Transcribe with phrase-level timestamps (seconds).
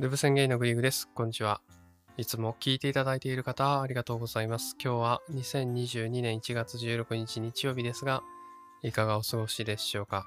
[0.00, 1.08] デブ宣言のグリーグです。
[1.12, 1.60] こんにちは。
[2.16, 4.76] いつも聞いていただいている方、ありがとうございます。
[4.80, 8.22] 今日は2022年1月16日日曜日ですが、
[8.84, 10.24] いかがお過ごしでしょうか？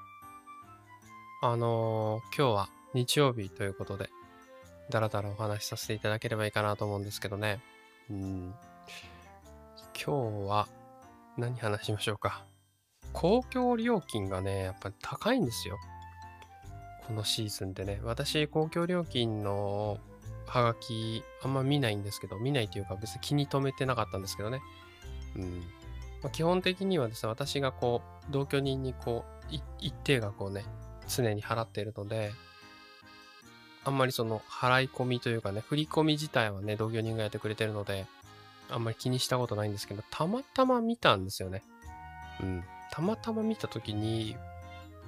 [1.40, 4.10] あのー今日は日曜日ということで、
[4.90, 7.58] だらだらお話しさせていただければいいかなと思うんですけどね。
[8.10, 8.54] うん。
[9.94, 10.68] 今日は
[11.38, 12.44] 何話しましょうか？
[13.14, 15.78] 公共料金がね、やっぱり高いんですよ。
[17.06, 18.00] このシーズンでね。
[18.02, 19.98] 私、公共料金の
[20.46, 24.60] ハガキ、あんま見ないんですけど、見ないというか別に気に留めてなかったんですけどね。
[25.36, 25.60] うん。
[26.22, 30.64] まあ、基本的にはですね、私がこう、同居人にこう、一定額をね、
[31.08, 32.32] 常に払っているので、
[33.84, 38.06] あんまりその払い込みというかね、振り込み自体はね、同居人がやってくれてるので、
[38.70, 41.62] あんまり気にしたことないんですけど、たまたま見たんですよね。
[42.40, 42.64] うん。
[42.90, 44.36] たまたま見たときに、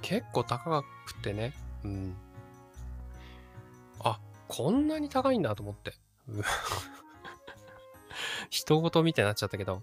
[0.03, 1.53] 結構高くてね、
[1.85, 2.17] うん。
[4.01, 5.93] あ、こんなに高いんだと思って。
[6.29, 6.43] う
[8.51, 9.83] 人事みたいになっちゃったけど、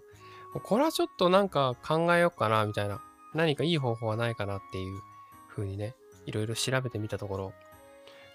[0.64, 3.02] これはちょっとなんか考えようかな、みたいな。
[3.34, 5.00] 何かいい方法はないかなっていう
[5.48, 5.94] 風にね、
[6.26, 7.52] いろいろ調べてみたところ、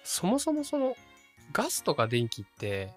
[0.04, 0.96] そもそもその
[1.54, 2.94] ガスとか電気って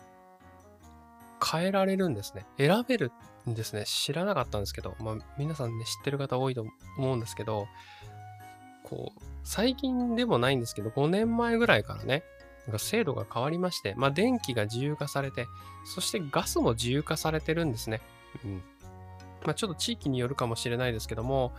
[1.45, 2.47] 変えられるんですね。
[2.57, 3.13] 選べる
[3.49, 3.85] んですね。
[3.87, 6.65] 知らなかったんですけど、まあ皆さんね、知ってる方多いと
[6.99, 7.67] 思うんですけど、
[8.91, 12.25] こう、最近でもないんですけど、5年前ぐらいからね、
[12.67, 15.47] なんか制度が変わりまして、まあ電気が自由化されて、
[15.85, 18.01] そしてガスも自由化されてるんですね。
[18.45, 18.63] うん。
[19.45, 21.53] まあちょっと地域によるかもしれないですけども、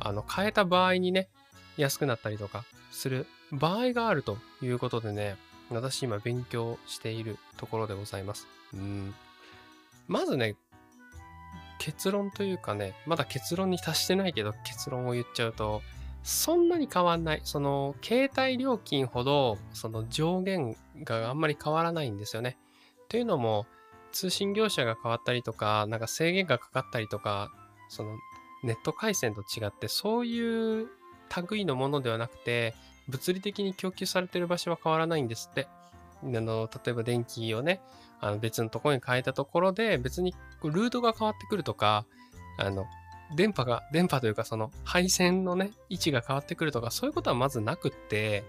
[0.00, 1.28] あの、変えた場合にね、
[1.76, 5.36] 安くなったりとかする場合があるということでね、
[5.70, 8.46] 私今勉強しているところでございます。
[8.74, 9.14] うん。
[10.08, 10.56] まずね、
[11.78, 15.82] 結論というかね、まだ結論に達してないけど結論を言っちゃうと、
[16.22, 17.40] そんなに変わんない。
[17.44, 22.58] その、携帯料金ほど、その上限があんまり変わらないんですよね。
[23.08, 23.66] というのも、
[24.12, 27.50] 通信業者が変わったりとか、なんか制限がかかったりとか、
[27.88, 28.16] その、
[28.62, 30.88] ネット回線と違って、そういう
[31.50, 32.74] 類のものではなくて、
[33.08, 35.66] 物理的に供給されてる場所は変わらないんですって。
[36.22, 37.80] あの、例えば電気をね、
[38.20, 42.06] あの別のところに変えたところで、別にルートが変わってくるとか、
[42.58, 42.86] あの、
[43.34, 48.44] 電波が、電波というかその配線のね、位置が変わってくるとか、そういうことはまずなくって、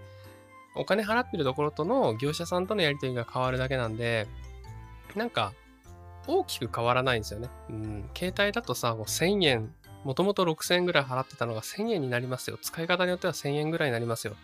[0.76, 4.26] お金払ってるところとの業者さんとのやり取りが変わるだけなんで、
[5.14, 5.52] なんか、
[6.26, 7.48] 大きく変わらないんですよね。
[7.68, 8.10] うん。
[8.16, 9.74] 携帯だとさ、もう1000円、
[10.04, 12.58] もともと6000円ぐらい払ってたのが1000円になりますよ。
[12.60, 14.34] 使い方によっては1000円ぐらいになりますよ。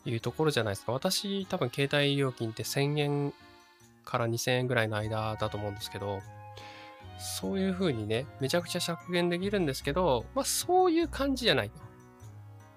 [0.00, 0.92] っていうところじゃないですか。
[0.92, 3.34] 私、多分携帯料金って1000円
[4.04, 6.20] から2000円ぐらいの間だと思うんですけど、
[7.20, 11.80] そういう風にね、めちゃくちゃ削減できるんですけど、まあそういう感じじゃないと。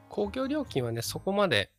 [0.10, 1.72] 公共料金はね、そこまで、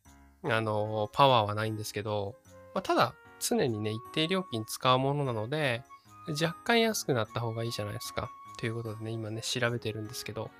[0.43, 2.35] あの、パワーはないんですけど、
[2.73, 5.83] まあ、ただ、常にね、一定料金使うものなので、
[6.27, 8.29] 若干安くなった方がいいじゃないですか。
[8.59, 10.51] ということでね、今ね、調べてるんですけど、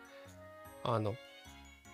[0.83, 1.15] あの、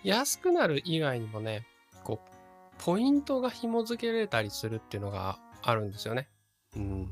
[0.04, 1.66] 安くなる以外にもね、
[2.04, 6.28] こう、ポイントが紐付けられたりするっていうのがあるんですよね。
[6.76, 7.10] うん。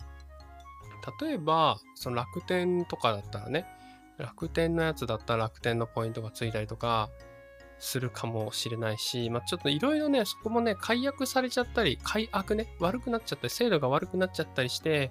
[1.21, 3.67] 例えば、その楽天とかだったらね、
[4.19, 7.09] 楽天のやつだったら楽天のポイントがついたりとか
[7.79, 15.11] するかもしれないし、まあちょっといろいろね、そこもね、解約されちゃったり、解約ね、悪くなっちゃったり、制度が悪くなっちゃったりして、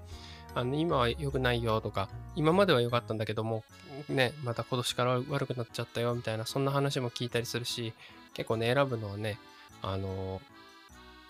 [0.56, 3.64] あの、今は良くないよとか、今までは良かったんだけども、
[4.08, 7.94] ね、また今年から悪くなっちゃったよみたいな、そんな話も聞いたりするし、
[8.34, 9.38] 結構ね、選ぶのはね、
[9.82, 10.42] あの、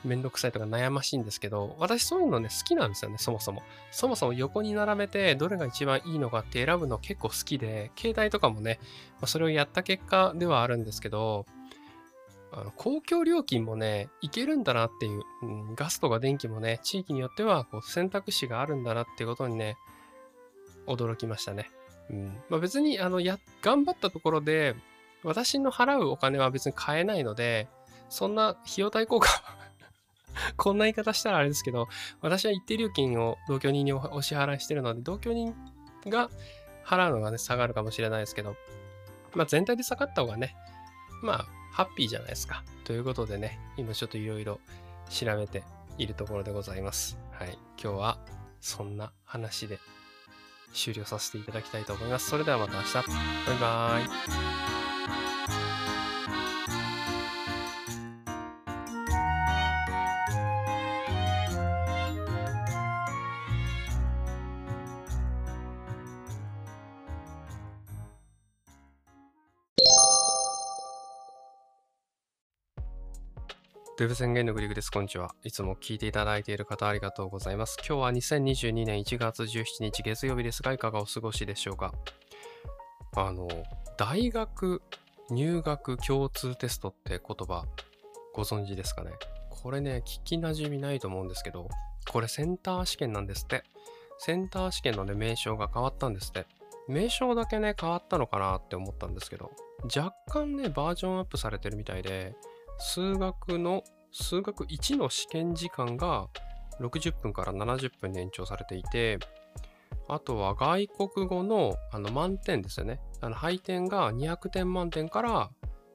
[0.06, 3.64] めんどくさいとか悩ましいんですけど、私そういうのね、好きなんですよね、そもそも。
[3.92, 8.80] そもそも横に並べて、どれが一番いいのかって選ぶの結構好きで、携帯とかもね、
[9.14, 11.46] まあ、それをやった結果ではあるんですけど、
[12.52, 19.78] あの公共料金もね、いけるんだなっていう、うん、ガスとか電気もね、地域によってはこう選択肢があるんだなっていうことにね、
[20.88, 21.70] 驚きましたね。
[22.10, 24.76] うんまあ、別にあのや頑張ったところで、
[25.24, 27.68] 私の払うお金は別に買えないので、
[28.10, 29.30] そんな費用対効果
[30.58, 31.88] こんな言い方したらあれですけど、
[32.22, 35.56] 私は一定料金を同居人にお支払いしてるので、同居人
[36.06, 36.30] が
[36.86, 38.56] 払うのがね、下がるかもしれないですけど、
[39.34, 40.56] まあ全体で下がった方がね、
[41.22, 42.64] まあ、ハッピーじゃないですか。
[42.84, 44.60] ということでね、今ちょっといろいろ
[45.10, 45.64] 調べて
[45.98, 47.18] いるところでございます。
[47.32, 47.58] はい。
[47.82, 48.18] 今日は
[48.60, 49.80] そんな話で
[50.74, 52.30] 終了させていただきたいと思います。
[52.30, 52.94] それではまた明日。
[52.94, 54.06] バイバー
[55.86, 55.89] イ。
[74.00, 74.90] デブ宣言のグリグです。
[74.90, 75.36] こんにちは。
[75.44, 77.76] いつも聞いていただいている方ありがとうございます。
[77.86, 81.94] 今日は2022年1月17日月曜日ですが、いかがお過ごしでしょうか？
[83.18, 83.50] あの、
[83.98, 84.82] 大学
[85.30, 87.66] 入学共通テストって言葉
[88.34, 89.12] ご存知ですかね？
[89.50, 91.68] これね、聞きなじみないと思うんですけど、
[92.10, 93.66] これセンター試験なんですって。
[94.18, 96.46] センター試験のね、名称が変わったんですって。
[96.88, 99.52] 名称だけね、変わったのかなって思ったんですけど、
[99.94, 102.34] 若干ね、バージョンアップされてるみたいで、
[102.80, 106.28] 数学の、数学1の試験時間が
[106.80, 109.20] 60分から70分に延長されていて、
[110.08, 113.00] あとは外国語のあの満点ですよね。
[113.22, 115.52] あの配点が200点満点から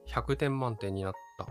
[0.07, 1.47] 100点満点になった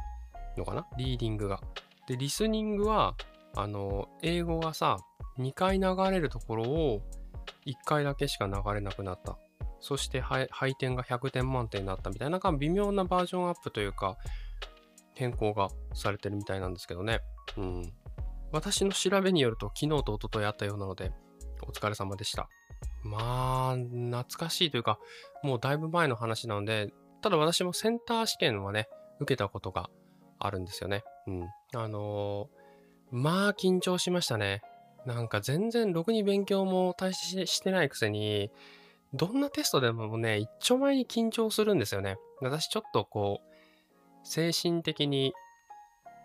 [0.56, 0.86] のかな？
[0.96, 1.60] リーディングが。
[2.06, 3.14] で、リスニングは、
[3.56, 4.98] あの、英語がさ、
[5.38, 7.02] 2回流れるところを
[7.66, 9.36] 1回だけしか流れなくなった。
[9.80, 10.48] そして配
[10.78, 14.16] 点が100点満点になったみたいな、なんか微妙なバージョンアップというか、
[15.14, 17.20] 変更がされてるみたいなんですけどね。
[17.56, 17.92] うん。
[18.52, 21.12] 私の調べによると、昨日と一昨日あったようなので、
[21.66, 22.48] お疲れ様でした。
[23.02, 24.98] まあ、懐かしいというか、
[25.42, 28.88] もうだいぶ前の話なので、ただ私もセンター試験はね、
[29.20, 29.90] 受けたことが
[30.38, 31.04] あるんですよね。
[31.26, 31.42] うん。
[31.74, 34.62] あのー、まあ緊張しましたね。
[35.06, 38.50] なんか全然ろくに勉強も大してしてないくせに、
[39.12, 42.16] どんなテストでもね、一丁前に緊張するんですよね。
[42.40, 43.53] 私ちょっとこう、
[44.24, 45.32] 精神的に、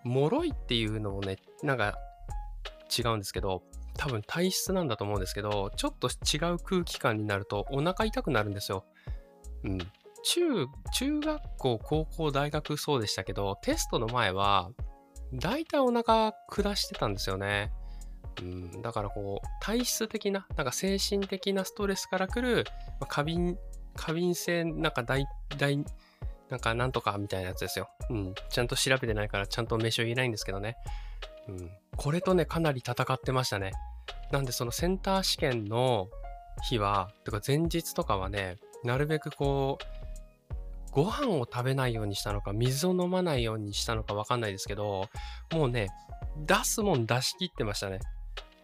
[0.03, 1.97] 脆いっていうのもね、なんか
[2.97, 3.63] 違うんですけど、
[3.97, 8.85] 多分体質なんだと思うんですけど、ちょっと違う空気感になるとお腹痛くなるんですよ。
[9.63, 9.77] うん。
[10.23, 14.71] 中、中学校、高校、大学そうでしたけど、テストの前は、
[15.33, 17.71] 大体お腹下してたんですよね。
[18.41, 22.65] うん、だからこう、体質的な、なんか精神的なストレスから来る、
[22.99, 23.57] まあ、過敏、
[23.95, 25.25] 過敏性、なんか大、
[25.57, 25.83] 大、
[26.49, 27.89] なんかなんとかみたいなやつですよ。
[28.09, 28.33] うん。
[28.49, 30.77] ちゃんと調べてないからちゃんと名称言えないんですけどね。
[31.47, 31.69] うん。
[31.95, 33.71] これとね、かなり戦ってましたね。
[34.31, 36.09] なんでそのセンター試験の
[36.63, 39.99] 日は、とか前日とかはね、なるべくこう、
[40.91, 45.09] ご飯を食べないようにしたのか、水を飲まないようにしたのかわかんないですけど、
[45.51, 45.87] もうね、
[46.45, 47.99] 出すもん出し切ってましたね。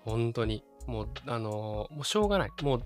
[0.04, 0.64] 本当に。
[0.88, 2.50] もう、あのー、もうしょうがない。
[2.62, 2.82] もう、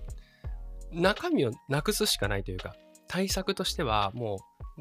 [0.92, 2.74] 中身をなくすしかないというか、
[3.08, 4.38] 対策としては、もう、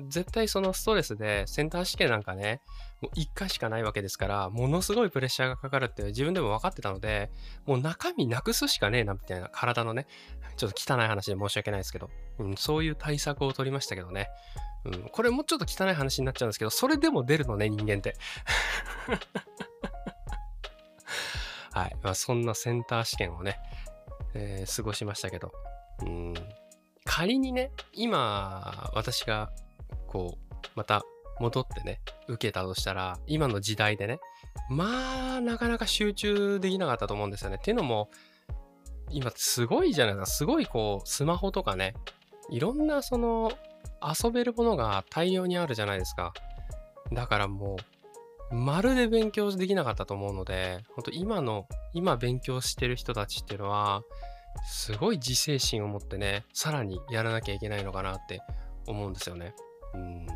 [0.08, 2.62] 絶対そのストレスでセンター試験なんかね、
[3.02, 7.30] もう1回しかないわけですから、ものすごいプレッシャーがかかるって自分でも分かってたので、
[7.66, 10.08] もう中身なくすしかねえな、みたいな体のね、
[10.58, 12.10] ちょっと汚い話で申し訳ないですけど、
[12.40, 14.28] うん、そういう対策を取りましたけどね。
[14.86, 18.16] うん、これもうちょっと汚い話になっちゃうんですけど、それでも出るのね、人間って。
[21.72, 21.96] はい。
[22.02, 23.60] まあ、そんなセンター試験をね、
[24.34, 25.52] えー、過ごしましたけど、
[26.02, 26.34] うん、
[27.06, 29.52] 仮にね、今、私が、
[30.10, 31.04] こう、また
[31.40, 34.20] 戻ってね、受けたとしたら、今の時代でね、
[34.70, 37.58] まあ、なかなか集中できなかったと思うんですよね。
[37.58, 38.10] っていうのも、
[39.12, 40.26] 今すごいじゃないですか。
[40.26, 41.94] すごいこう、スマホとかね、
[42.50, 43.52] いろんなその、
[44.02, 46.34] 遊べるものが大量にあるじゃないですか。
[47.12, 47.78] だからも
[48.52, 54.04] う、まるで勉強できなかったと思うので、本当今の、今勉強してる人たちっていうのは、
[54.68, 58.42] すごい自制心を持ってね、さらにやらなきゃいけないのかなって
[58.88, 59.54] 思うんですよね。
[59.94, 60.28] うん。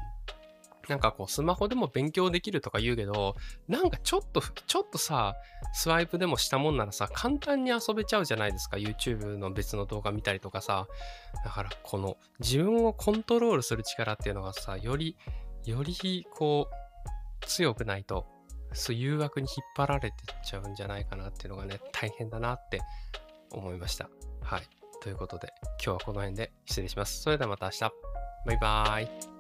[0.90, 3.36] なんかこう、スマホでも勉強できるとか言うけど、
[3.68, 5.36] なんかちょっと、ちょっとさ、
[5.74, 8.78] スワイプでもしたもんならさ、簡単に遊べちゃうじゃないですか。
[8.78, 10.88] YouTube の別の動画見たりとかさ。
[11.46, 15.16] だから、この自分をコントロールする力っていうのがさ、より、
[15.66, 18.26] よりこう、強くないと、
[18.74, 22.82] そう誘惑に引っ張られてっちゃうんじゃないかなっていうのがね、大変だなって
[23.52, 24.10] 思いました。
[24.42, 24.64] はい。
[25.02, 27.22] ということで、今日はこの辺で失礼します。
[27.22, 27.80] それではまた明日。
[28.46, 29.33] バイバーイ。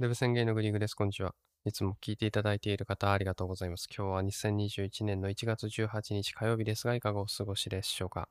[0.00, 0.94] デブ宣言のグリーグです。
[0.94, 1.34] こんにちは。
[1.66, 3.86] いつも聞いていただいている方、ありがとうございます。
[3.94, 8.30] 今日は2021年の1月18日火曜日ですが、いかがお過ごしでしょうか？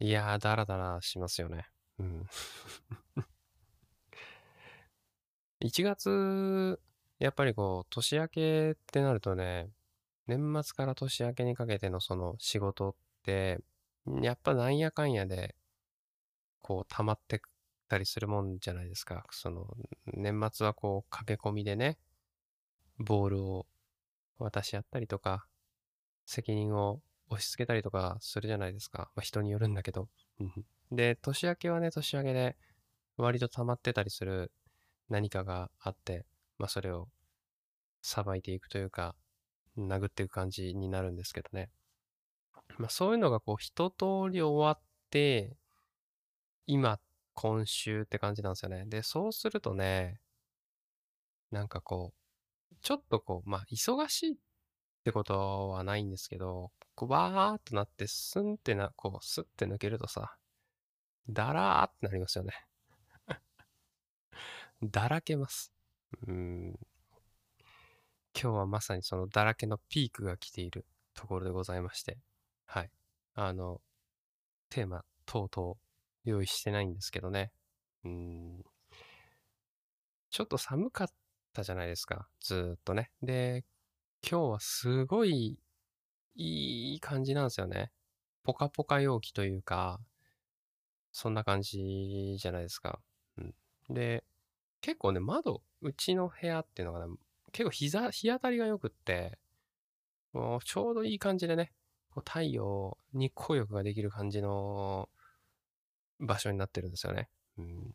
[0.00, 1.68] いやー、だらだらしますよね。
[2.00, 2.26] うん。
[5.60, 6.80] 1月、
[7.20, 9.70] やっぱりこう、年明けってなるとね、
[10.26, 13.60] 年末から年明けにかけてのその仕事って、
[14.20, 15.54] やっぱなんやかんやで、
[16.60, 17.49] こう、溜まってく
[17.90, 19.26] たりするもんじゃないですか。
[19.30, 19.66] その、
[20.06, 21.98] 年末はこう、駆け込みでね、
[22.98, 23.66] ボールを
[24.38, 25.46] 渡し合ったりとか、
[26.24, 29.10] 責任を押し付けたりとかするじゃないですか。
[29.14, 30.08] まあ、人によるんだけど。
[30.92, 32.56] で、年明けはね、年明けで
[33.16, 34.52] 割と溜まってたりする
[35.08, 36.24] 何かがあって、
[36.58, 37.08] まあそれを
[38.02, 39.14] さばいていくというか、
[39.78, 41.70] 殴っていく感じになるんですけどね。
[42.78, 44.80] まあそういうのがこう一通り終わっ
[45.10, 45.56] て、
[46.66, 47.00] 今っ、
[47.40, 48.84] 今週って感じなんですよね。
[48.84, 50.20] で、そうするとね、
[51.50, 54.36] なんかこう、ちょっとこう、まあ忙しいっ
[55.04, 60.36] てことはないんですけど、こうバーっとなって、スンってな、こう、スッて抜けるとさ、
[61.30, 62.52] だらーってなりますよね。
[64.82, 65.72] だらけます。
[66.26, 66.78] うん。
[68.34, 72.18] 今日はまさにそのだらけのピークが来ているところでございまして、
[72.66, 72.90] はい。
[73.32, 73.80] あの、
[74.68, 75.78] テーマ等々
[76.24, 77.52] 用意してないんですけどね。
[78.04, 78.64] うん。
[80.30, 81.08] ちょっと寒かっ
[81.52, 82.28] たじゃないですか。
[82.40, 83.10] ずっとね。
[83.22, 83.64] で、
[84.22, 85.58] 今日はすごい
[86.34, 87.90] いい感じなんですよね。
[88.44, 90.00] ポカポカ陽気というか、
[91.12, 93.00] そんな感じじゃないですか。
[93.36, 93.54] うん。
[93.88, 94.24] で、
[94.80, 97.12] 結構ね、窓、うちの部屋っていうのがね、
[97.52, 99.38] 結構日ざ日当たりが良くって、
[100.32, 101.72] もうちょうどいい感じでね、
[102.10, 105.08] こう太陽、日光浴ができる感じの
[106.20, 107.28] 場所になってるんですよね。
[107.58, 107.94] うん。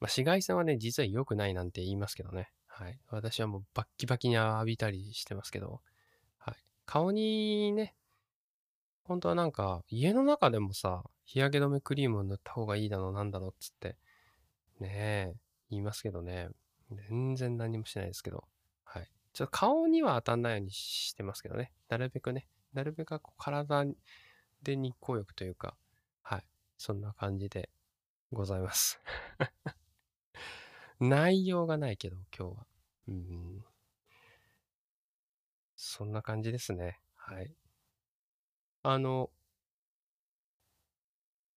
[0.00, 2.50] まあ、紫外線はね、実は良くないなんて言いますけどね。
[2.66, 2.98] はい。
[3.10, 5.80] 私はもうバッキバキに浴びたりしてますけど、
[6.38, 6.54] はい。
[6.86, 7.94] 顔にね、
[9.04, 13.96] 本当はなんか、家の中でもさ、日焼け止めクリームを塗った方がいいだの、なんだのっつって、
[14.78, 15.34] ねえ、
[15.70, 16.48] 言いますけどね。
[17.08, 18.44] 全然何もしてないですけど。
[18.84, 19.10] はい。
[19.32, 21.72] ちょっと顔には当たんないようにしてますけどね。
[21.88, 22.48] なるべくね。
[22.72, 23.84] なるべく体
[24.62, 25.76] で日光浴というか、
[26.80, 27.68] そんな感じで
[28.32, 29.02] ございます
[30.98, 32.66] 内容がないけど、今日は。
[33.08, 33.64] うん。
[35.76, 36.98] そんな感じですね。
[37.16, 37.54] はい。
[38.82, 39.30] あの、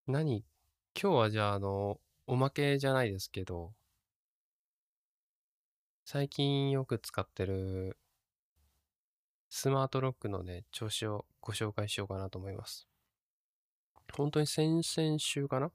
[0.07, 0.43] 何？
[0.93, 3.73] 今日はじゃあ、あの、おまけじゃないですけど、
[6.03, 7.97] 最近よく使ってる
[9.47, 12.89] スマートロックのね、調子をご紹介しようかなと思います。
[14.15, 15.71] 本当に先々週かな？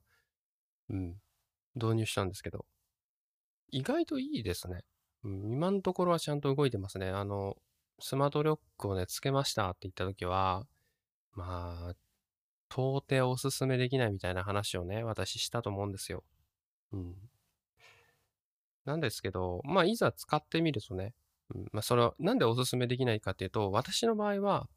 [0.91, 1.17] うん。
[1.75, 2.65] 導入したんですけど、
[3.71, 4.85] 意外といいですね。
[5.25, 7.09] うん、今のところはちゃんと動いてますね。
[7.09, 7.57] あの、
[8.01, 10.67] スマートロックをね、つけましたって言った時は、
[11.33, 11.95] まあ、
[12.71, 16.25] 到底おすすめできないみたいな話をね、私したと思うんですよ。
[16.93, 17.15] うん。
[18.85, 21.15] なんですけど、まあ、いざ使ってみるとね、
[21.55, 24.69] うん、まあ、それは、なんでおすすめできないかっていうと、私の場合は、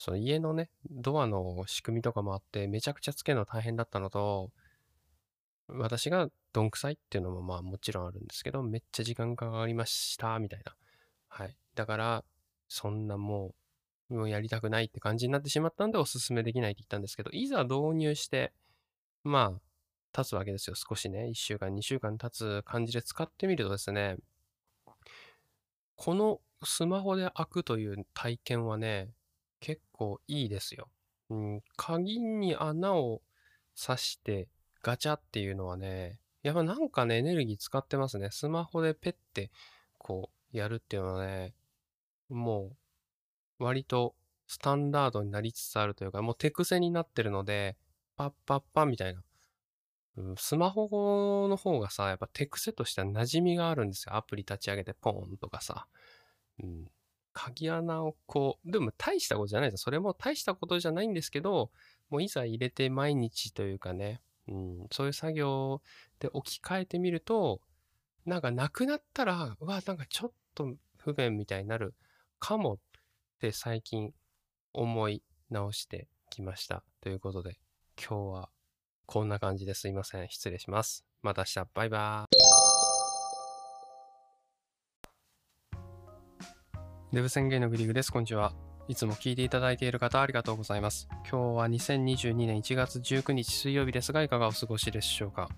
[0.00, 4.50] その家のね、ドアの仕組みとかもあって、めちゃくちゃつけるの大変だったのと、
[5.68, 10.74] 私がどんくさいっていうのもまあもちろんあるんですけど、めっちゃ時間かかりました、みたいな。
[11.28, 11.54] はい。
[11.74, 12.24] だから、
[12.66, 13.54] そんなも
[14.08, 18.54] う、もうやりたくないって感じになってしまったんでおすすめできないって言ったんですけど、いざ導入して、
[19.22, 19.60] まあ、
[20.12, 20.76] 経つわけですよ。
[20.76, 24.16] 少しね、1週間、2週間経つ感じで使ってみるとですね、
[25.94, 29.10] このスマホで開くという体験はね、
[29.60, 30.88] 結構いいですよ。
[31.30, 33.22] うん、鍵に穴を
[33.80, 34.48] 刺して
[34.82, 38.28] ガチャっていうのはね、やっぱなんかね、エネルギー使ってますね。
[38.30, 39.50] スマホでペッて
[39.98, 41.54] こうやるっていうのはね、
[42.28, 42.72] も
[43.58, 44.14] う割と
[44.46, 47.76] スタンダードになりつつあるというか、もう手癖になってるので、
[48.16, 49.22] パッパッパみたいな
[50.16, 54.16] うんスマホの方がさ、やっぱ手癖としては馴染みがあるんですよ。
[54.16, 55.86] アプリ立ち上げてポーンとかさ。
[56.62, 56.90] うん。
[57.42, 61.70] 鍵穴をこう、でも大したことじゃないですそれも大したことじゃないんですけど、
[62.10, 65.80] もういざ入れて毎日というかね、うん、そういう作業
[66.18, 67.60] で置き換えてみると、
[68.26, 71.94] なんかなくなったら、うわ、なんかちょっと不便みたいになる
[72.38, 72.78] かもっ
[73.40, 74.12] て最近
[74.74, 76.82] 思い直してきました。
[77.00, 77.58] ということで、
[77.96, 78.50] 今日は
[79.06, 80.28] こんな感じですいません。
[80.28, 81.06] 失礼します。
[81.22, 81.68] また明日。
[81.72, 82.69] バイバーイ。
[87.12, 88.12] デブ宣言のグリグです。
[88.12, 88.52] こんにちは。
[88.86, 91.08] いつも聞いていただいている方ありがとうございます。
[91.28, 95.48] 今日は2022年1月19日水曜日ですが、いかがお過ごしでしょうか？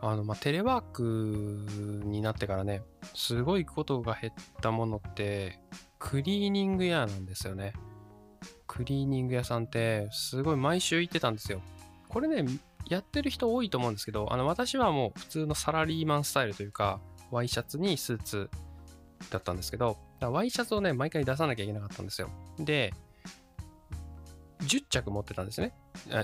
[0.00, 2.80] あの、まあ、テレワークになってからね、
[3.12, 5.60] すごいことが減ったものって、
[5.98, 7.74] クリーニング屋なんですよね。
[8.66, 11.60] クリーニング屋さんって、すごい毎週行ってたんですよ。
[12.08, 12.50] これね、
[12.88, 16.98] やってる人多いと思うんですけど、あの、私はもう普通のサラリーマンスタイルというか、
[17.30, 18.50] ワイシャツにスーツ
[19.28, 22.28] だったんですけど、だワイシャツをね、毎回出さなきゃいけなかったんですよ。
[22.58, 22.92] で、
[24.62, 25.74] 10着持ってたんですね。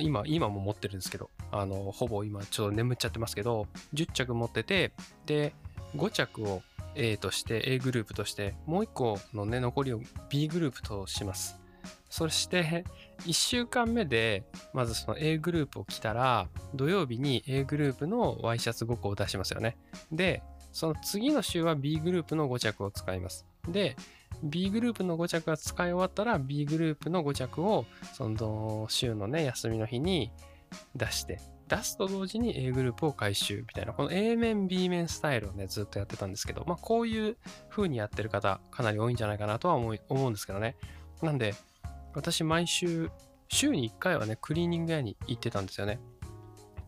[0.00, 4.92] 今、今も持ってるんですけど、あの、ほぼ今ちょっと眠っちゃってますけど、10着持ってて、
[5.26, 5.54] で、
[5.96, 6.62] 5着を
[6.94, 11.60] A として、A グループとして、もう1個のね、残りを B グループとします。
[12.08, 12.84] そして
[13.20, 19.78] 1週間目でまずその A グループを着たら土曜日に A グループのワイシャツ5個を出しますよね。
[20.10, 20.42] で、
[20.72, 23.46] その次の週は B グループの5着を使います。
[23.68, 23.96] で、
[24.42, 30.30] B グループの5着が使い終わったら B グループの5着をその週のね休みの日に
[30.94, 37.36] 出して出すと同時に A グループを回収みたいなこの A 面 B 面スタイルをねずっとやってたんですけどまあこういう
[37.68, 40.76] 風にやってる方かなり多いんじゃないかなとは思思うんですけどね。
[41.22, 41.54] なんで
[42.14, 43.10] 私毎週
[43.48, 46.00] 週に1回はねクリーニング屋に行ってたんですよね。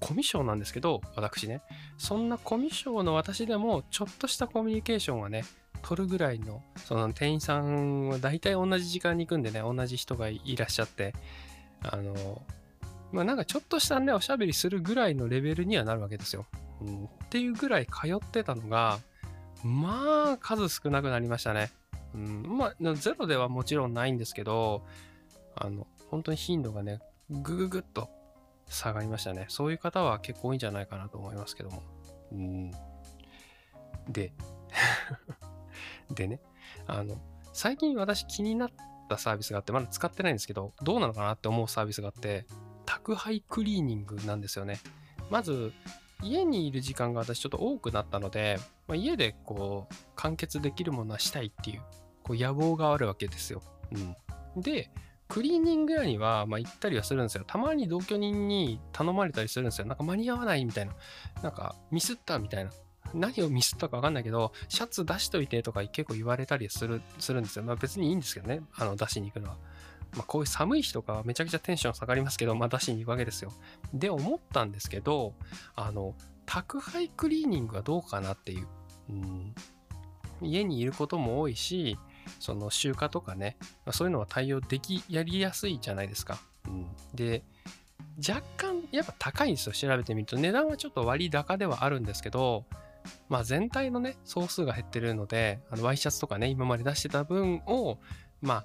[0.01, 1.63] コミュ障なんですけど私ね。
[1.97, 5.45] そんなコミュ障の私でもちょっとしたコミュニケーションはね
[5.83, 11.15] 取るぐらいの、その店員さんは大体同じ時間に行くんでね、同じ人がいらっしゃって、
[11.83, 12.43] あの、
[13.13, 16.47] まあなんかちょっとしたね、おしゃべりするぐらいのレベルにはなるわけですよ。
[16.81, 18.99] うん、っていうぐらい通ってたのが、
[19.63, 21.71] まあ数少なくなりましたね。
[22.15, 24.83] うん、まあゼロではもちろんないんですけど、
[25.55, 28.09] あの、本当に頻度がね、ぐぐぐっと
[28.69, 29.47] 下がりましたね。
[29.49, 31.83] そういう方は結構多いんじゃないかなと思いますけども。
[32.33, 32.71] うん、
[34.09, 34.33] で、
[36.15, 36.41] でね、
[36.87, 37.21] あの、
[37.53, 38.71] 最近私気になっ
[39.09, 42.47] たサービスがあって、まだ使ってないんですけど、どうなのかなって思うサービスがあって、
[42.87, 44.79] 宅配クリーニングなんですよね。
[45.31, 45.73] まず、
[46.23, 51.83] 家にいる時間が私ちょっと多くなったので、まあ、家でこう、完結できるものはしたいっていう、
[52.23, 53.63] こう野望があるわけですよ。
[54.55, 54.63] うん。
[54.63, 54.91] で、
[55.29, 57.45] クリーニング屋には、ま、行ったりはするんですよ。
[57.47, 59.87] たまに同居人に頼まれたりするんですよ。
[59.87, 60.95] なんか間に合わないみたいな。
[61.43, 62.71] なんかミスったみたいな。
[63.15, 67.65] 何をミスったかわかんないけど、シャツ出しといてとか結構言われたりするするんですよ。
[67.65, 69.57] まあ別にいいんですけどね、あの出しに行くのは。
[70.17, 73.53] まあこういう寒い日とかはめちゃくちゃテンション下がりますけど、まあ出しに行くわけですよ。
[73.95, 75.35] で、思ったんですけど、
[75.75, 76.15] あの、
[76.47, 78.67] 宅配クリーニングはどうかなっていう。
[79.09, 79.55] うん、
[80.41, 81.99] 家にいることも多いし、
[82.39, 86.39] その集荷とかね、ま、そういうのは対応でき、やりやすいじゃないですか。
[86.67, 87.43] うん、で、
[88.27, 90.37] 若干やっぱ高いんですよ、調べてみると。
[90.37, 92.65] 値段はちょっと割高ではあるんですけど、
[93.29, 97.99] まあ、全体のね、総数が減ってるので、あのワイシャツとかね、今まで出してた分を、
[98.41, 98.65] ま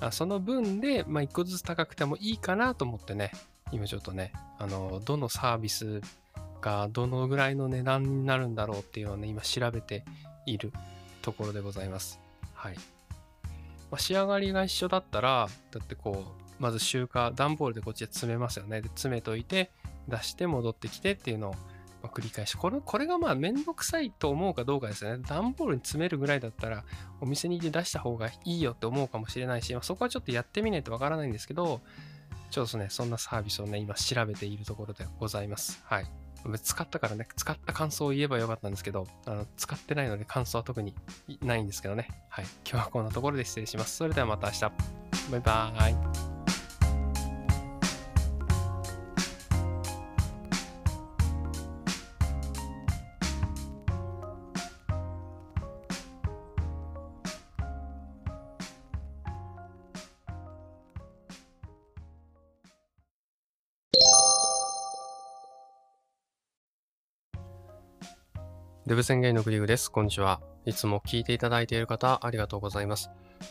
[0.00, 3.32] あ、その分で、まあ、1個ずつ高くてもいいかなと思ってね、
[3.72, 6.00] 今ちょっとね、あの、どのサービス
[6.60, 10.04] がどのぐらいの値段になるんだろうっていうのをね、今調べて
[10.46, 10.72] いる
[11.22, 12.20] ところでございます。
[12.54, 12.74] はい。
[13.90, 18.80] まあ、仕上がりが一緒だったら、だってこう、まず集荷、段ボールでこっちで詰めますよね。
[18.80, 19.70] で、詰めといて、
[20.08, 21.54] 出して戻ってきてっていうのを
[22.16, 22.56] 繰り返し。
[22.56, 25.22] これ、これがまあめんどくさいと思うかどうかですね。
[25.28, 26.84] 段ボールに詰めるぐらいだったら、
[27.20, 31.82] お店に行って出した方がいいよって思うかもしれないし、まあ、そこはちょっとやってみないとわからないんですけど、
[32.50, 35.82] ちょっとね、そんなサービスをね、今調べているところでございます。
[35.84, 36.06] はい。
[36.62, 40.94] 使ったからね、使った感想を言えばよかったんですけど、あの使ってないので感想は特に
[41.42, 42.08] ないんですけどね。
[42.28, 42.44] はい。
[42.64, 43.96] 今日はこんなところで失礼します。
[43.96, 44.60] それではまた明日。
[45.32, 46.35] バイバーイ。
[68.86, 69.90] デブ宣言のグリグです。
[69.90, 70.40] こんにちは。
[70.64, 73.10] いつも聞いていただいている方、ありがとうございます。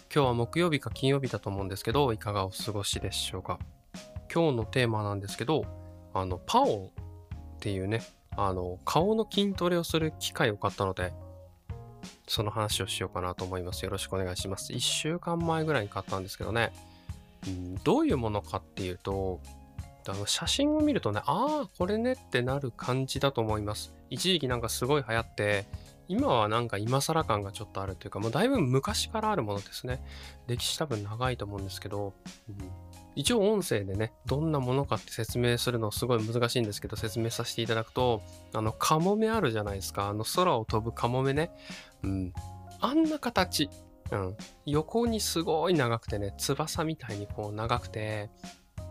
[0.10, 3.60] 今日は木曜日か金曜日だと思うんですけど、いかがお過ごしでしょうか？
[4.34, 5.66] 今日のテーマなんですけど、
[6.14, 8.02] あの、パオっていうね、
[8.38, 11.12] あの、顔の筋トレをする機械を買ったので、
[12.30, 13.84] その話をしようかなと思います。
[13.84, 14.72] よろしくお願いします。
[14.72, 16.72] 1週間前ぐらいに買ったんですけどね、
[17.46, 19.42] うん、どういうものかっていうと、
[20.12, 23.94] あの写真を見るとね、ああ、これねってなる感じだと思います。
[24.10, 25.66] 一時期なんかすごい流行って、
[26.08, 30.04] 今はなんか今更感がちょっとあるというか、もうだいぶ昔からあるものですね。
[30.48, 32.14] 歴史多分長いと思うんですけど、
[32.48, 32.72] うん、
[33.16, 38.22] 一応音声でね、どんなものかって説明するのすごい難しいんですけど、説明させていただくと、
[38.54, 40.10] あの、カモメあるじゃないですか。
[40.10, 41.52] あの、空を飛ぶカモメね。
[42.04, 42.34] うん。
[42.80, 43.70] あんな形。
[44.12, 44.38] うん。
[44.66, 48.30] 横にすごい長くてね、翼みたいにこう長くて、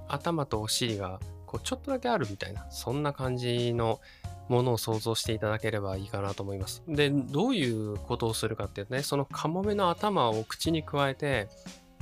[0.09, 4.01] 頭とお尻がこうちょっとだけあるみたいな、そんな感じの
[4.49, 6.83] ものを想像していただければいいかなと思います。
[6.89, 11.49] で、どういうことをするかっていうとね、そのカモメの頭を口に加えて、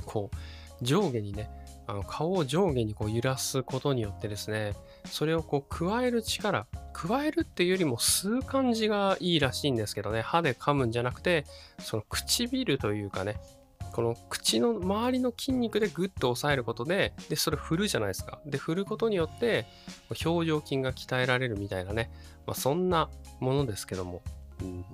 [0.05, 1.49] こう、上下にね、
[1.85, 4.73] あの顔を上下にこう揺らすことによってですね、
[5.05, 11.45] それをこう加える力、加えるっていうよりも吸う感じがいいらしいんですけどね、歯で噛むんじゃなくて、
[11.79, 13.37] その唇というかね、
[13.93, 18.39] この口の周りの筋肉でグッと押さえることで、で、それ振るじゃないですか。
[18.45, 19.67] で、振ることによって、
[20.25, 22.11] 表情筋が鍛えられるみたいなね、
[22.47, 24.23] まあ、そんなものですけども。
[24.61, 24.85] うん、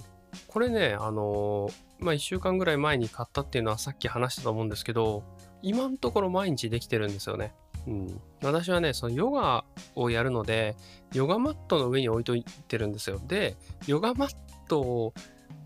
[0.47, 5.23] これね、あのー、まあ、1週間ぐらい前に買ったっていうのはさっき話したと思うんですけど、
[5.61, 7.53] 今のところ毎日できてるんですよね。
[7.87, 9.63] うん、私はね、そのヨガ
[9.95, 10.75] をやるので、
[11.13, 13.19] ヨガマットの上に置いといてるんですよ。
[13.25, 13.55] で、
[13.87, 14.35] ヨガマッ
[14.67, 15.13] トを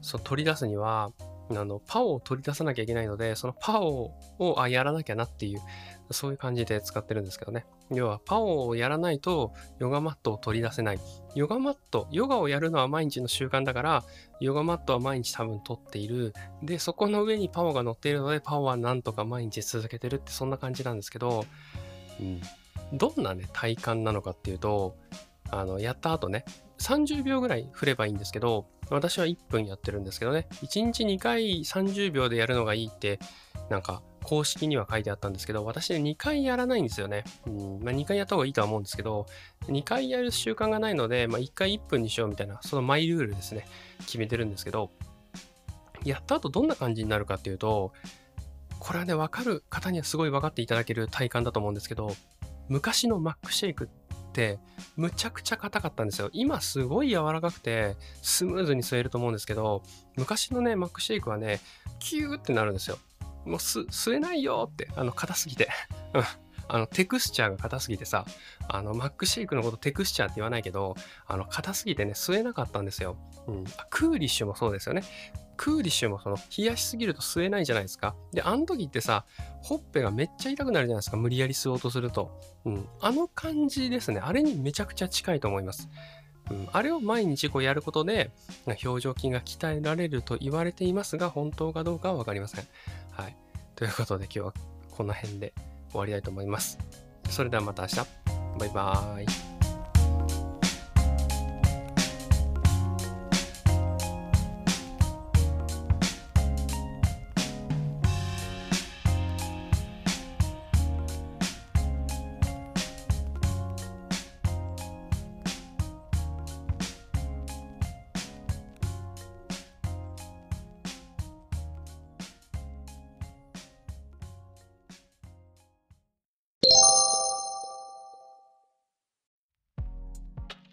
[0.01, 1.11] そ取り出すには、
[1.49, 5.61] あのパオを取り出さなきゃいけないので、そのパオをあやらなきゃなっていう、
[6.11, 7.65] そういう感じで使ってるんですけどね。
[7.91, 10.99] 要は、パオをやらないと、ヨガマットを取り出せない。
[11.35, 14.03] ヨガマット、ヨガをやるのは毎日の習慣だから、
[14.39, 16.33] ヨガマットは毎日多分取っている。
[16.61, 21.45] で、そこの上にパオが乗っているので、パオはなんとか毎日続けてるって、そんな感じなんですけど、
[22.19, 22.41] うん、
[22.93, 24.95] どんなね、体感なのかっていうと、
[25.49, 26.45] あの、やった後ね、
[26.83, 33.19] 30秒ぐらい振ればいいんですけど、私は1分やってるんですけどね、1日2回30秒でやるのがいいって、
[33.69, 37.23] なんか公式には書いてあったんですけど、私ね2回やらないんですよね。
[37.47, 39.27] うんまあ、2回やった方がいいとは思うんですけど、
[39.67, 43.65] 2回やる習慣がないので、まあ、1回1分にしようみたいな、そのマイルールですね、
[43.99, 44.91] 決めてるんですけど、
[46.03, 47.93] やった後どんな感じになるかっていうと、
[48.79, 52.13] これはね、わかる方にはすごい分かっていただける体感だと思うんですけど、
[52.67, 53.87] 昔のマックシェイクっ
[54.33, 54.59] て
[54.97, 56.29] むちゃくちゃ硬かったんですよ。
[56.33, 59.83] 今すごい柔らかくてスムーズに吸えると思うんですけど、
[60.17, 61.61] 昔のね、マックシェイクはね、
[61.99, 62.97] キューってなるんですよ。
[63.45, 65.69] もう吸えないよって、あの、硬すぎて。
[66.69, 68.25] あの、テクスチャーが硬すぎてさ、
[68.69, 70.95] あの、マックシェイクのことテクスチャーって言わないけど、
[71.27, 73.17] あの、硬すぎてね、吸えなかったんですよ。
[73.47, 73.65] うん。
[73.89, 75.03] クーリッシュもそうですよね。
[75.57, 78.15] クーリッシュもその冷やしすぎると吸えないじゃないですか。
[78.31, 79.25] で、あの時ってさ、
[79.61, 81.17] ほっぺがめっちゃ痛くなるじゃないですか。
[81.17, 82.39] 無理やり吸おうとすると。
[82.65, 82.87] うん。
[83.01, 84.19] あの感じですね。
[84.19, 85.89] あれにめちゃくちゃ近いと思います。
[86.51, 88.31] うん、あれを毎日こうやることで、
[88.65, 92.67] 表情筋が鍛えられると言われていますが、本当かどうかはわかりません。
[93.11, 93.37] はい。
[93.75, 94.53] ということで今日は
[94.91, 95.53] この辺で
[95.91, 96.77] 終わりたいと思います。
[97.29, 97.95] それではまた明日。
[98.59, 99.52] バイバーイ。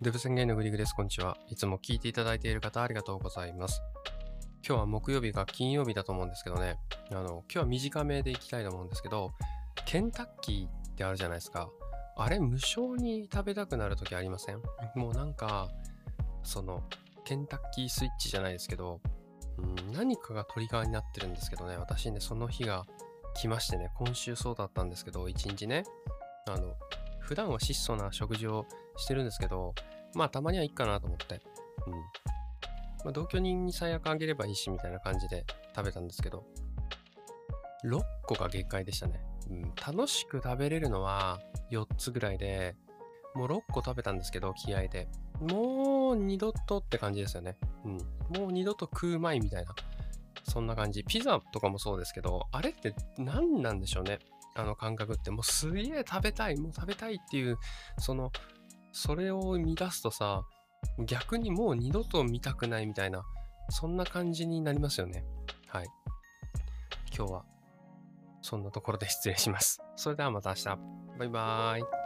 [0.02, 0.94] デブ宣言のグリグです。
[0.94, 1.36] こんにちは。
[1.50, 3.82] いつも聞いていただいている方ありがとうございます。
[4.66, 6.78] 今日は木曜日が金曜日だと思うんですけどね、
[7.10, 9.34] あの、今日は短めでいきたいと思うんですけど、
[9.84, 11.68] ケンタッキーってあるじゃないですか。
[12.16, 14.62] あれ、無償に食べたくなるときありません？
[14.94, 15.68] もうなんか、
[16.44, 16.82] その、
[17.26, 19.02] ケンタッキースイッチじゃないですけど、
[19.58, 22.86] うん、何かがトリガーになってるんですけどね、私ね、その日が
[23.34, 25.84] 来ましてね、今週そうだったんですけど、一日ね、
[26.48, 26.74] あの、
[27.30, 28.66] 普段は質素な食事を
[28.96, 29.72] してるんですけど、
[30.16, 31.40] まあたまにはいいかなと思って、
[31.86, 31.92] うん。
[31.92, 35.44] まあ、同居人に最悪あげればいいしみたいな感じで
[35.76, 36.44] 食べたんですけど、
[37.84, 39.22] 6個が限界でしたね。
[39.48, 41.38] うん、楽しく食べれるのは
[41.70, 42.74] 4つぐらいで、
[43.36, 45.06] もう6個食べたんですけど、気合で。
[45.38, 47.56] もう二度とって感じですよね。
[47.84, 47.98] うん。
[48.36, 49.72] もう二度と食うまいみたいな。
[50.42, 51.04] そんな感じ。
[51.04, 54.18] ピザとかもそうですけど、あれって何なんでしょうね。
[54.54, 57.58] あの感覚ってもうすげえ食べたいもう食べたいっていう
[57.98, 58.32] その
[58.92, 60.44] それを見出すとさ
[61.06, 63.22] 逆にもう二度と見たくないみたいな
[63.70, 65.24] そんな感じになりますよね。
[65.68, 65.86] はい。
[67.16, 67.44] 今日は
[68.42, 69.80] そんなところで失礼します。
[69.96, 70.64] それではまた明日。
[71.18, 71.99] バイバーイ。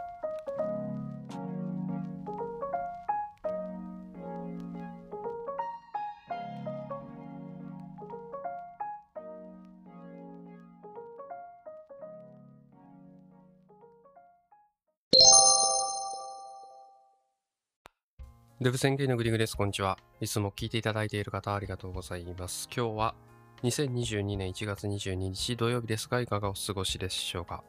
[18.65, 19.55] デブ宣言のグリグです。
[19.55, 19.99] こんにちは。
[20.19, 22.67] いつも聞いていただいている方ありがとうございます。
[22.75, 23.15] 今日は
[23.61, 27.63] 2022年1月22日土曜日ですが、いかがお過ごしでしょうか？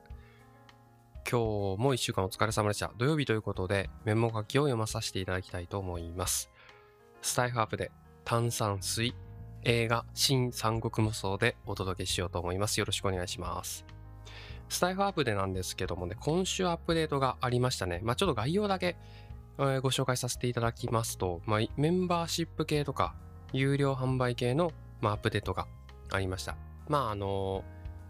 [1.31, 1.35] 今日
[1.83, 2.91] も1週間お疲れ様でした。
[2.97, 6.51] 土曜日ということで、メモ書きを読まさせていただきたいと思います。
[7.21, 7.91] スタイフアップで
[8.25, 9.15] 炭酸水、
[9.65, 12.81] 映画、新三国無双でお届けしようと思います。
[12.81, 13.85] よろしくお願いします。
[14.71, 18.01] スタイフアップでなんですけどもね、今週アップデートがありましたね。
[18.03, 18.97] まあちょっと概要だけ
[19.57, 23.15] ご紹介させていただきますと、まあ、メンバーシップ系とか、
[23.53, 25.67] 有料販売系の、まあ、アップデートが
[26.11, 26.57] ありました。
[26.89, 27.65] まあ、あの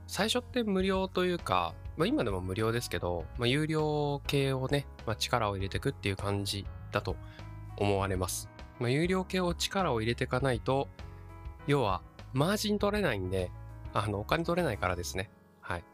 [0.06, 7.16] 最初って無料というか、まあ、今でも無料ですけど、まあ、有料系をね、まあ、力を入れていくっていう感じだと
[7.76, 8.48] 思われます。
[8.78, 10.88] まあ、有料系を力を入れていかないと、
[11.66, 13.50] 要は、マージン取れないんで、
[13.94, 15.30] あの、お金取れないからですね。
[15.60, 15.84] はい。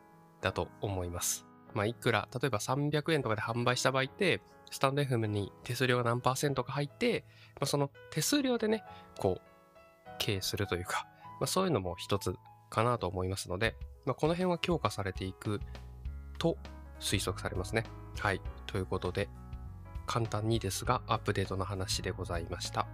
[0.41, 1.47] だと思います。
[1.73, 4.41] まあ、いくら、例えば300円とかで販売した場合って、
[4.73, 7.25] スタンド FM に手数料が何パーセントか入って、
[7.61, 8.83] まあ、その手数料でね、
[9.19, 11.07] こう、経営するというか、
[11.41, 12.35] まあ、そういうのも一つ
[12.71, 15.61] かなと思いますので、まあ、この辺は強化されていく
[16.39, 16.57] と
[17.01, 17.85] 推測されますね。
[18.19, 18.41] はい。
[18.67, 19.29] ということで、
[20.07, 22.87] 簡単にですが、アップデートの話でございました。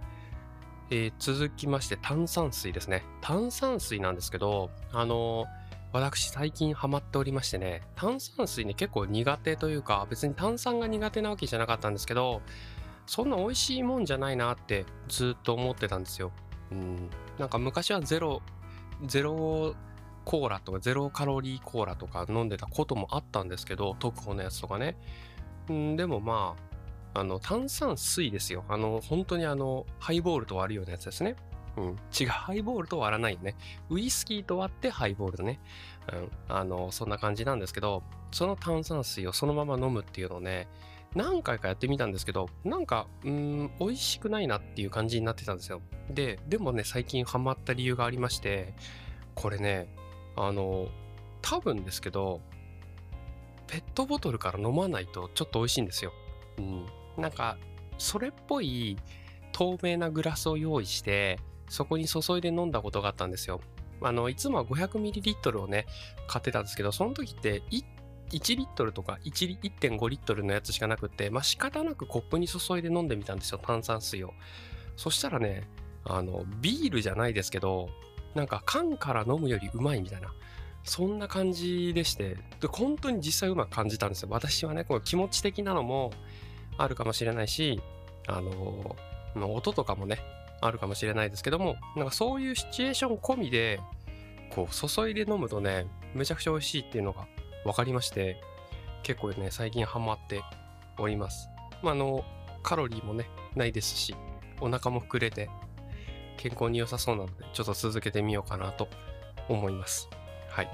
[0.91, 3.05] えー、続きまして、炭酸水ですね。
[3.21, 5.58] 炭酸水なんですけど、あのー、
[5.91, 12.41] 私最近ハマっておりましてね、炭酸水ね結構苦手というか、別に炭酸が苦手なわけじゃなかったんですけど、
[13.07, 16.31] そんな美味しいもんじゃないなってずっと思ってたんですよ。
[16.71, 17.09] うん。
[17.39, 18.43] なんか昔はゼロ、
[19.03, 19.75] ゼロ
[20.25, 24.95] コーラとかゼロカロリーコーラとか飲んでたこともあったんですけど、特報のやつとかね。
[25.69, 26.55] うん、でもま
[27.15, 28.63] あ、あの、炭酸水ですよ。
[28.69, 31.35] あの、本当にあの、ハイボールと割るようなやつですね。
[31.77, 31.97] うん。
[32.19, 33.55] 違う、ハイボールと割らないよね。
[33.89, 35.59] ウイスキーと割ってハイボールね。
[36.11, 36.31] うん。
[36.47, 40.67] あの、そんな感じなんですけど、その炭酸水をそのまま飲むっていうのをね、
[41.15, 45.81] 何回かやってみたんですけど、なんか、うん、美味しくないなっていう感じになってたんですよ。
[46.09, 48.73] で、でもね、最近ハマった理由がありまして、
[49.33, 49.93] これね、
[50.35, 50.87] あの、
[51.41, 52.41] 多分ですけど、
[53.67, 56.11] ペットボトルから飲まないとちょっと美味しいんですよ。
[56.57, 56.85] うん。
[57.17, 57.57] なんか、
[57.97, 58.97] それっぽい
[59.51, 63.61] 透明なグラスを用意して、そこに注いで飲んだことがあったんですよ。
[64.01, 65.85] あの、いつもは 500ml をね、
[66.27, 67.63] 買ってたんですけど、その時って
[68.31, 74.33] 1リットルとか1.5リットルのやつしかなくって、まあ仕方なくコップに注いで飲んでみたんですよ、炭酸水を。
[74.95, 75.67] そしたらね、
[76.05, 77.89] あの、ビールじゃないですけど、
[78.35, 80.33] なんか缶から飲むよりうまいみたいな。
[80.83, 84.29] そんな感じでして、で本当に実際うまく感じたんですよ。
[84.31, 86.11] 私はね、この気持ち的なのも
[86.77, 87.81] あるかもしれないし、
[88.27, 88.95] あの、
[89.35, 90.19] 音とかもね、
[90.61, 93.79] あるかもしれないですけども、なんかそういうシチュエーション込みで、
[94.53, 97.27] こう、注いで飲むとね、めちゃくちゃ美味しいっていうのが
[97.63, 98.41] 分かりまして、
[99.03, 100.41] 結構ね、最近ハマって
[100.97, 101.49] おります。
[101.81, 102.23] まあ、あの、
[102.63, 104.15] カロリーもね、ないですし、
[104.59, 105.49] お腹も膨れて、
[106.37, 108.87] 健康に良さそうなので、ちょっと続けてみようかなと
[109.47, 110.09] 思います。
[110.49, 110.69] はい。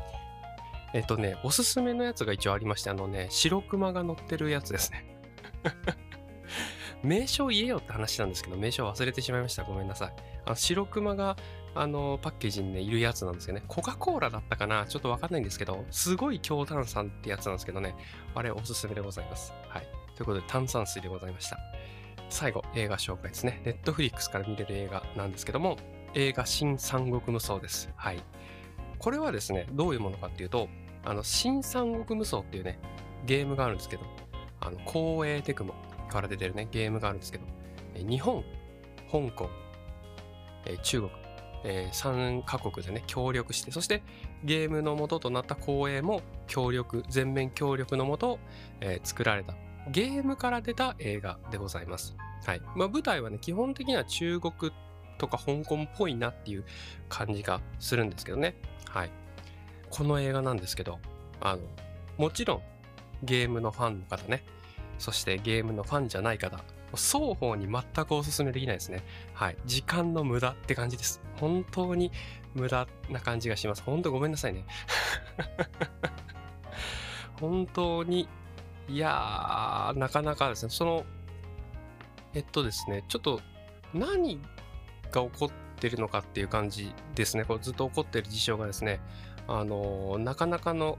[0.93, 5.06] えっとね、おすすめのやつが一応ありまして、あのね、白熊が乗ってるやつですね。
[7.06, 9.63] 名称言えよって話なんですけど、名称忘れてしまいました。
[9.63, 10.13] ごめんなさい。
[10.46, 11.38] あの白熊が、
[11.74, 13.63] あの、パッケージにね、いるやつなんですよね。
[13.68, 14.86] コカ・コーラだったかな？
[14.86, 17.96] ちょっとわかんないんですけど、すごい強炭酸ってやつなんですけどね。
[18.34, 19.54] あれ、おすすめでございます。
[19.68, 19.88] はい。
[20.15, 21.58] ということで、炭酸水でございました。
[22.30, 23.62] 最後、映画紹介ですね。
[23.65, 25.78] ネットフリックスから見れる映画なんですけども、
[26.13, 27.89] 映画新三国無双です。
[27.96, 28.24] はい。
[28.98, 30.70] これはですね、どういうものかっていうと、
[31.04, 32.80] あの、新三国無双っていうね、
[33.26, 34.04] ゲームがあるんですけど、
[34.62, 35.76] あの、光栄テクモ
[36.15, 37.45] から出てるね、ゲームがあるんですけど、
[37.93, 38.43] え日本、
[39.12, 39.49] 香港、
[40.65, 41.12] え中国、
[41.63, 44.01] え3カ国でね、協力して、そして
[44.43, 48.39] ゲームの元となった光栄も協力、全面協力のもと、
[48.82, 49.56] えー、作られた
[49.89, 52.15] ゲームから出た映画でございます。
[52.45, 52.62] はい。
[52.75, 54.71] まあ、舞台はね、基本的には中国
[55.17, 56.65] とか香港っぽいなっていう
[57.10, 58.56] 感じがするんですけどね。
[58.89, 59.12] はい。
[59.89, 60.99] この映画なんですけど、
[61.41, 61.62] あの、
[62.17, 62.62] もちろん
[63.23, 64.43] ゲームのファンの方ね、
[64.97, 66.63] そしてゲームのファンじゃない方、
[66.95, 69.03] 双方に全くお勧めできないですね。
[69.34, 69.58] はい。
[69.65, 71.21] 時間の無駄って感じです。
[71.39, 72.12] 本当に
[72.53, 73.84] 無駄な感じがします。
[73.84, 74.65] 本当ごめんなさいね。
[77.39, 78.29] 本当に、
[78.88, 81.05] いやー、なかなかですね、その、
[82.34, 83.41] えっとですね、ちょっと
[83.93, 84.41] 何
[85.12, 87.43] が起こってるのかっていう感じですね。
[87.43, 88.99] こうずっと起こってる事象がですね、
[89.47, 90.97] あのなかなかの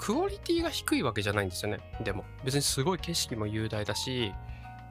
[0.00, 1.78] クオリティが低いわけじゃないんですよね。
[2.02, 4.32] でも、別にすごい景色も雄大だし、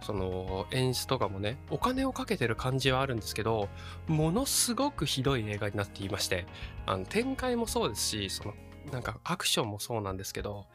[0.03, 3.69] その演出とかもね、お金をかけてる感じはあるんですけど、
[4.07, 6.45] ものすごくひどい映画になっていまして、
[6.85, 8.53] あの展開もそうですし、その
[8.91, 10.67] なんかアクションもそうなんですけど、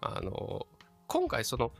[0.00, 0.66] あの、
[1.06, 1.70] 今回その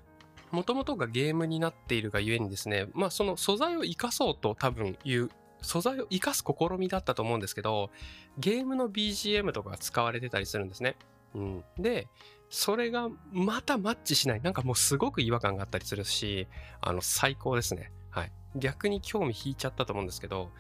[0.53, 7.90] もともとがゲームになっているがゆえにですね、まあその素材を生かそうと多分言う、素材を生かす試みだったと思うんですけど、
[8.38, 10.95] ゲームの BGM とかが使われてたりするんですね。
[11.37, 11.64] うん。
[11.79, 12.09] で、
[12.49, 14.40] それがまたマッチしない。
[14.40, 16.49] なんかもうすごく違和感があったりするし、
[16.81, 17.92] あの、最高ですね。
[18.11, 18.33] はい。
[18.57, 20.51] 逆に興味引いちゃったと思うんですけど、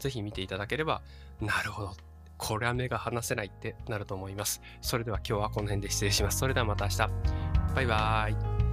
[0.00, 1.02] 是非見ていただければ、
[1.40, 1.92] なるほど。
[2.36, 4.60] これは目が離せないってなると思います。
[4.82, 6.38] それでは今日はこの辺で失礼します。
[6.38, 6.98] それではまた明日。
[7.76, 8.63] バイバーイ。